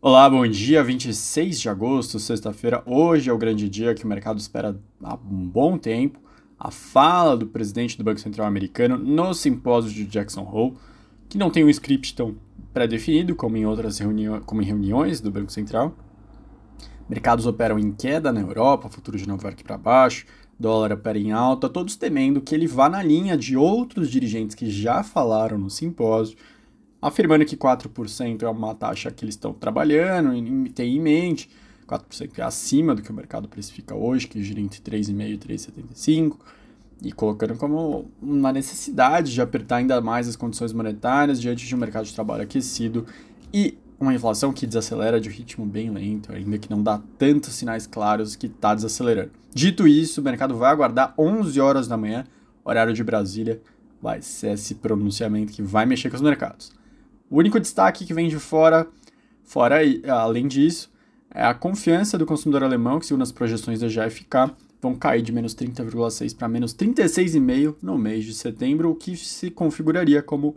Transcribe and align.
Olá, 0.00 0.30
bom 0.30 0.46
dia. 0.46 0.80
26 0.80 1.58
de 1.58 1.68
agosto, 1.68 2.20
sexta-feira. 2.20 2.84
Hoje 2.86 3.30
é 3.30 3.32
o 3.32 3.36
grande 3.36 3.68
dia 3.68 3.96
que 3.96 4.04
o 4.04 4.06
mercado 4.06 4.38
espera 4.38 4.80
há 5.02 5.14
um 5.14 5.48
bom 5.48 5.76
tempo. 5.76 6.20
A 6.56 6.70
fala 6.70 7.36
do 7.36 7.48
presidente 7.48 7.98
do 7.98 8.04
Banco 8.04 8.20
Central 8.20 8.46
americano 8.46 8.96
no 8.96 9.34
simpósio 9.34 9.90
de 9.90 10.04
Jackson 10.04 10.48
Hole, 10.48 10.76
que 11.28 11.36
não 11.36 11.50
tem 11.50 11.64
um 11.64 11.68
script 11.68 12.14
tão 12.14 12.36
pré-definido 12.72 13.34
como 13.34 13.56
em 13.56 13.66
outras 13.66 13.98
reuniões, 13.98 14.44
como 14.46 14.62
em 14.62 14.64
reuniões 14.64 15.20
do 15.20 15.32
Banco 15.32 15.50
Central. 15.50 15.92
Mercados 17.08 17.44
operam 17.44 17.76
em 17.76 17.90
queda 17.90 18.32
na 18.32 18.40
Europa, 18.40 18.88
futuro 18.88 19.18
de 19.18 19.26
Nova 19.26 19.48
York 19.48 19.64
para 19.64 19.76
baixo, 19.76 20.26
dólar 20.60 20.92
opera 20.92 21.18
em 21.18 21.32
alta, 21.32 21.68
todos 21.68 21.96
temendo 21.96 22.40
que 22.40 22.54
ele 22.54 22.68
vá 22.68 22.88
na 22.88 23.02
linha 23.02 23.36
de 23.36 23.56
outros 23.56 24.08
dirigentes 24.08 24.54
que 24.54 24.70
já 24.70 25.02
falaram 25.02 25.58
no 25.58 25.68
simpósio 25.68 26.38
afirmando 27.00 27.44
que 27.44 27.56
4% 27.56 28.42
é 28.42 28.48
uma 28.48 28.74
taxa 28.74 29.10
que 29.10 29.24
eles 29.24 29.34
estão 29.34 29.52
trabalhando 29.52 30.34
e 30.34 30.70
têm 30.70 30.96
em 30.96 31.00
mente. 31.00 31.48
4% 31.86 32.38
é 32.38 32.42
acima 32.42 32.94
do 32.94 33.02
que 33.02 33.10
o 33.10 33.14
mercado 33.14 33.48
precifica 33.48 33.94
hoje, 33.94 34.26
que 34.26 34.42
gira 34.42 34.60
entre 34.60 34.80
3,5% 34.80 35.30
e 35.30 35.38
3,75%, 35.38 36.36
e 37.02 37.12
colocando 37.12 37.54
como 37.56 38.10
uma 38.20 38.52
necessidade 38.52 39.32
de 39.32 39.40
apertar 39.40 39.76
ainda 39.76 40.00
mais 40.00 40.28
as 40.28 40.36
condições 40.36 40.72
monetárias 40.72 41.40
diante 41.40 41.66
de 41.66 41.74
um 41.74 41.78
mercado 41.78 42.04
de 42.04 42.12
trabalho 42.12 42.42
aquecido 42.42 43.06
e 43.54 43.78
uma 44.00 44.14
inflação 44.14 44.52
que 44.52 44.66
desacelera 44.66 45.20
de 45.20 45.28
um 45.28 45.32
ritmo 45.32 45.66
bem 45.66 45.90
lento, 45.90 46.32
ainda 46.32 46.58
que 46.58 46.70
não 46.70 46.82
dá 46.82 47.00
tantos 47.16 47.54
sinais 47.54 47.86
claros 47.86 48.36
que 48.36 48.46
está 48.46 48.74
desacelerando. 48.74 49.30
Dito 49.52 49.88
isso, 49.88 50.20
o 50.20 50.24
mercado 50.24 50.56
vai 50.56 50.70
aguardar 50.70 51.14
11 51.18 51.60
horas 51.60 51.88
da 51.88 51.96
manhã, 51.96 52.24
horário 52.64 52.92
de 52.92 53.02
Brasília, 53.02 53.60
vai 54.00 54.22
ser 54.22 54.52
esse 54.52 54.76
pronunciamento 54.76 55.52
que 55.52 55.62
vai 55.62 55.86
mexer 55.86 56.10
com 56.10 56.16
os 56.16 56.22
mercados. 56.22 56.70
O 57.30 57.38
único 57.38 57.60
destaque 57.60 58.06
que 58.06 58.14
vem 58.14 58.28
de 58.28 58.38
fora, 58.38 58.88
fora 59.44 59.78
além 60.08 60.48
disso, 60.48 60.90
é 61.30 61.44
a 61.44 61.52
confiança 61.52 62.16
do 62.16 62.24
consumidor 62.24 62.64
alemão, 62.64 62.98
que 62.98 63.06
segundo 63.06 63.22
as 63.22 63.32
projeções 63.32 63.80
da 63.80 63.88
GFK, 63.88 64.54
vão 64.80 64.94
cair 64.94 65.22
de 65.22 65.32
menos 65.32 65.54
30,6 65.54 66.36
para 66.36 66.48
menos 66.48 66.74
36,5 66.74 67.76
no 67.82 67.98
mês 67.98 68.24
de 68.24 68.32
setembro, 68.32 68.90
o 68.90 68.94
que 68.94 69.16
se 69.16 69.50
configuraria 69.50 70.22
como 70.22 70.56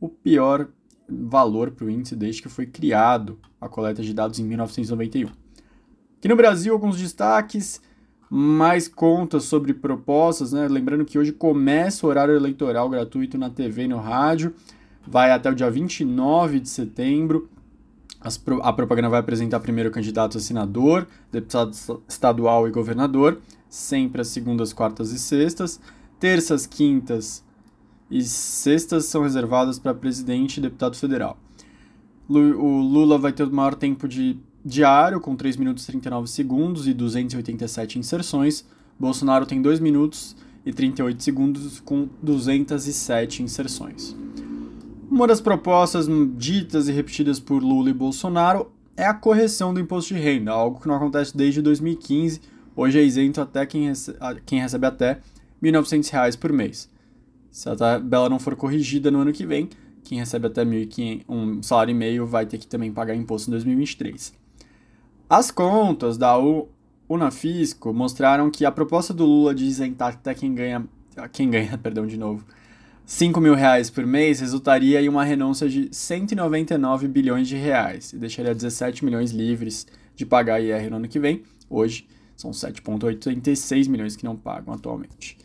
o 0.00 0.08
pior 0.08 0.68
valor 1.08 1.70
para 1.70 1.86
o 1.86 1.90
índice 1.90 2.16
desde 2.16 2.42
que 2.42 2.48
foi 2.48 2.66
criado 2.66 3.38
a 3.60 3.68
coleta 3.68 4.02
de 4.02 4.12
dados 4.12 4.38
em 4.38 4.44
1991. 4.44 5.28
Aqui 6.18 6.28
no 6.28 6.36
Brasil, 6.36 6.72
alguns 6.72 6.98
destaques, 6.98 7.80
mais 8.28 8.88
contas 8.88 9.44
sobre 9.44 9.72
propostas, 9.72 10.52
né? 10.52 10.66
lembrando 10.68 11.04
que 11.04 11.18
hoje 11.18 11.32
começa 11.32 12.06
o 12.06 12.08
horário 12.08 12.34
eleitoral 12.34 12.88
gratuito 12.88 13.38
na 13.38 13.48
TV 13.48 13.84
e 13.84 13.88
no 13.88 13.98
rádio, 13.98 14.54
vai 15.06 15.30
até 15.30 15.50
o 15.50 15.54
dia 15.54 15.70
29 15.70 16.60
de 16.60 16.68
setembro. 16.68 17.48
a 18.62 18.72
propaganda 18.72 19.08
vai 19.08 19.20
apresentar 19.20 19.60
primeiro 19.60 19.90
o 19.90 19.92
candidato 19.92 20.38
a 20.38 20.40
senador, 20.40 21.06
deputado 21.30 21.72
estadual 22.08 22.66
e 22.66 22.70
governador, 22.70 23.38
sempre 23.68 24.22
às 24.22 24.28
segundas, 24.28 24.72
quartas 24.72 25.10
e 25.12 25.18
sextas. 25.18 25.80
Terças, 26.18 26.66
quintas 26.66 27.44
e 28.10 28.22
sextas 28.22 29.06
são 29.06 29.22
reservadas 29.22 29.78
para 29.78 29.92
presidente 29.92 30.58
e 30.58 30.60
deputado 30.60 30.96
federal. 30.96 31.38
O 32.28 32.80
Lula 32.80 33.18
vai 33.18 33.32
ter 33.32 33.42
o 33.42 33.52
maior 33.52 33.74
tempo 33.74 34.08
de 34.08 34.38
diário, 34.64 35.20
com 35.20 35.36
3 35.36 35.56
minutos 35.58 35.84
e 35.84 35.86
39 35.88 36.26
segundos 36.26 36.86
e 36.86 36.94
287 36.94 37.98
inserções. 37.98 38.64
Bolsonaro 38.98 39.44
tem 39.44 39.60
2 39.60 39.80
minutos 39.80 40.34
e 40.64 40.72
38 40.72 41.22
segundos, 41.22 41.80
com 41.80 42.08
207 42.22 43.42
inserções. 43.42 44.16
Uma 45.10 45.26
das 45.26 45.40
propostas 45.40 46.06
ditas 46.36 46.88
e 46.88 46.92
repetidas 46.92 47.38
por 47.38 47.62
Lula 47.62 47.90
e 47.90 47.92
Bolsonaro 47.92 48.72
é 48.96 49.04
a 49.04 49.14
correção 49.14 49.74
do 49.74 49.80
imposto 49.80 50.14
de 50.14 50.20
renda, 50.20 50.50
algo 50.50 50.80
que 50.80 50.88
não 50.88 50.94
acontece 50.94 51.36
desde 51.36 51.60
2015. 51.60 52.40
Hoje 52.74 52.98
é 52.98 53.02
isento 53.02 53.40
até 53.40 53.66
quem, 53.66 53.88
recebe, 53.88 54.18
quem 54.46 54.60
recebe 54.60 54.86
até 54.86 55.20
R$ 55.62 55.72
1.900 55.72 56.38
por 56.38 56.52
mês. 56.52 56.90
Se 57.50 57.68
a 57.68 57.76
tabela 57.76 58.28
não 58.28 58.38
for 58.38 58.56
corrigida 58.56 59.10
no 59.10 59.20
ano 59.20 59.32
que 59.32 59.46
vem, 59.46 59.68
quem 60.02 60.18
recebe 60.18 60.46
até 60.46 60.62
um 61.28 61.62
salário 61.62 61.92
e 61.92 61.94
meio 61.94 62.26
vai 62.26 62.46
ter 62.46 62.58
que 62.58 62.66
também 62.66 62.92
pagar 62.92 63.14
imposto 63.14 63.48
em 63.48 63.52
2023. 63.52 64.32
As 65.28 65.50
contas 65.50 66.16
da 66.16 66.34
Unafisco 67.08 67.92
mostraram 67.92 68.50
que 68.50 68.64
a 68.64 68.72
proposta 68.72 69.14
do 69.14 69.24
Lula 69.24 69.54
de 69.54 69.64
isentar 69.64 70.14
até 70.14 70.34
quem 70.34 70.54
ganha, 70.54 70.84
quem 71.32 71.50
ganha, 71.50 71.76
perdão, 71.78 72.06
de 72.06 72.16
novo, 72.16 72.44
5 73.06 73.38
mil 73.38 73.54
reais 73.54 73.90
por 73.90 74.06
mês 74.06 74.40
resultaria 74.40 75.02
em 75.02 75.10
uma 75.10 75.24
renúncia 75.24 75.68
de 75.68 75.88
199 75.92 77.06
bilhões 77.06 77.46
de 77.46 77.54
reais 77.54 78.14
e 78.14 78.16
deixaria 78.16 78.54
17 78.54 79.04
milhões 79.04 79.30
livres 79.30 79.86
de 80.16 80.24
pagar 80.24 80.58
IR 80.62 80.88
no 80.88 80.96
ano 80.96 81.08
que 81.08 81.20
vem. 81.20 81.42
Hoje 81.68 82.06
são 82.34 82.50
7,86 82.50 83.88
milhões 83.90 84.16
que 84.16 84.24
não 84.24 84.34
pagam 84.34 84.72
atualmente. 84.72 85.36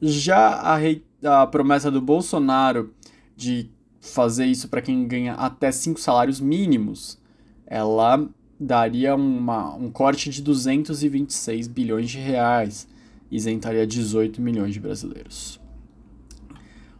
Já 0.00 0.38
a, 0.38 0.76
rei, 0.76 1.04
a 1.24 1.44
promessa 1.44 1.90
do 1.90 2.00
Bolsonaro 2.00 2.94
de 3.36 3.68
fazer 4.00 4.46
isso 4.46 4.68
para 4.68 4.80
quem 4.80 5.08
ganha 5.08 5.34
até 5.34 5.72
5 5.72 5.98
salários 5.98 6.38
mínimos, 6.38 7.18
ela 7.66 8.28
daria 8.60 9.16
uma, 9.16 9.74
um 9.74 9.90
corte 9.90 10.30
de 10.30 10.40
226 10.40 11.66
bilhões 11.66 12.08
de 12.08 12.18
reais, 12.18 12.86
isentaria 13.28 13.84
18 13.84 14.40
milhões 14.40 14.72
de 14.72 14.78
brasileiros. 14.78 15.60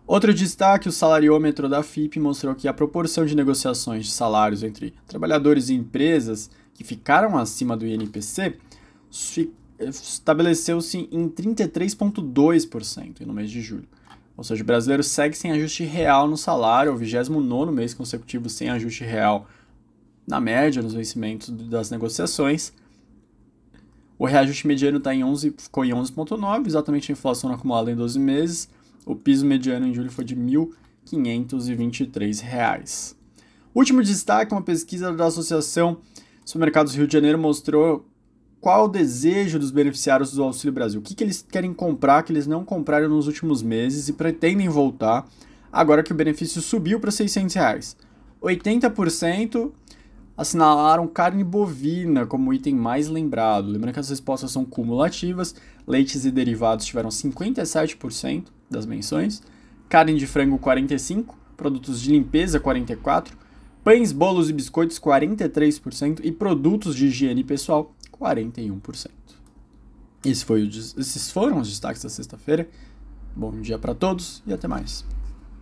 Outro 0.09 0.33
destaque, 0.33 0.89
o 0.89 0.93
salariômetro 0.93 1.69
da 1.69 1.83
FIP 1.83 2.19
mostrou 2.19 2.55
que 2.55 2.67
a 2.67 2.73
proporção 2.73 3.27
de 3.27 3.37
negociações 3.37 4.07
de 4.07 4.13
salários 4.13 4.63
entre 4.63 4.95
trabalhadores 5.07 5.69
e 5.69 5.75
empresas 5.75 6.51
que 6.73 6.83
ficaram 6.83 7.37
acima 7.37 7.77
do 7.77 7.87
INPC 7.87 8.57
estabeleceu-se 9.79 11.07
em 11.13 11.29
33,2% 11.29 13.21
no 13.27 13.35
mês 13.35 13.51
de 13.51 13.61
julho. 13.61 13.87
Ou 14.35 14.43
seja, 14.43 14.63
o 14.63 14.67
brasileiro 14.67 15.03
segue 15.03 15.37
sem 15.37 15.53
ajuste 15.53 15.85
real 15.85 16.27
no 16.27 16.39
salário, 16.39 16.95
o 16.95 16.97
29 16.97 17.71
mês 17.71 17.93
consecutivo 17.93 18.49
sem 18.49 18.71
ajuste 18.71 19.05
real 19.05 19.47
na 20.27 20.41
média 20.41 20.81
nos 20.81 20.95
vencimentos 20.95 21.51
das 21.51 21.91
negociações. 21.91 22.73
O 24.19 24.25
reajuste 24.25 24.67
mediano 24.67 25.01
tá 25.01 25.15
em 25.15 25.23
11, 25.23 25.55
ficou 25.59 25.85
em 25.85 25.91
11,9, 25.91 26.67
exatamente 26.67 27.13
a 27.13 27.15
inflação 27.15 27.53
acumulada 27.53 27.93
em 27.93 27.95
12 27.95 28.19
meses 28.19 28.78
o 29.09 29.17
piso 29.17 29.45
mediano 29.47 29.87
em 29.87 29.95
julho 29.95 30.11
foi 30.11 30.25
de 30.25 30.35
R$ 30.35 30.41
1.523. 31.07 33.15
Último 33.75 34.03
destaque, 34.03 34.53
uma 34.53 34.61
pesquisa 34.61 35.11
da 35.15 35.25
Associação 35.27 36.01
Supermercados 36.45 36.95
Rio 36.95 37.07
de 37.07 37.15
Janeiro 37.15 37.39
mostrou 37.39 38.07
qual 38.61 38.85
o 38.85 38.89
desejo 38.89 39.59
dos 39.59 39.71
beneficiários 39.71 40.33
do 40.33 40.43
Auxílio 40.43 40.75
Brasil. 40.75 41.01
O 41.01 41.03
que, 41.03 41.15
que 41.15 41.25
eles 41.25 41.43
querem 41.49 41.73
comprar 41.73 42.23
que 42.23 42.31
eles 42.33 42.47
não 42.47 42.63
compraram 42.65 43.09
nos 43.09 43.27
últimos 43.27 43.63
meses 43.63 44.09
e 44.09 44.13
pretendem 44.13 44.69
voltar 44.69 45.27
agora 45.73 46.03
que 46.03 46.13
o 46.13 46.15
benefício 46.15 46.61
subiu 46.61 47.01
para 47.01 47.11
600 47.11 47.55
reais. 47.55 47.97
80% 48.43 49.73
assinalaram 50.39 51.09
carne 51.09 51.43
bovina 51.43 52.25
como 52.25 52.55
item 52.55 52.77
mais 52.77 53.09
lembrado. 53.09 53.67
Lembrando 53.67 53.95
que 53.95 54.01
as 54.01 54.09
respostas 54.09 54.53
são 54.53 54.65
cumulativas. 54.65 55.57
Leites 55.85 56.25
e 56.25 56.31
derivados 56.31 56.87
tiveram 56.87 57.09
57% 57.09 58.45
das 58.71 58.87
menções. 58.87 59.43
Carne 59.89 60.17
de 60.17 60.29
frango 60.29 60.57
45%, 60.57 61.27
produtos 61.57 62.01
de 62.01 62.13
limpeza 62.13 62.61
44%, 62.61 63.33
pães, 63.83 64.13
bolos 64.13 64.49
e 64.49 64.53
biscoitos 64.53 65.01
43% 65.01 66.21
e 66.23 66.31
produtos 66.31 66.95
de 66.95 67.07
higiene 67.07 67.43
pessoal 67.43 67.93
41%. 68.13 69.09
Esse 70.25 70.45
foi 70.45 70.63
o, 70.63 70.69
esses 70.69 71.33
foram 71.33 71.59
os 71.59 71.69
destaques 71.69 72.03
da 72.03 72.09
sexta-feira. 72.09 72.69
Bom 73.35 73.61
dia 73.61 73.79
para 73.79 73.95
todos 73.95 74.43
e 74.47 74.53
até 74.53 74.69
mais. 74.69 75.05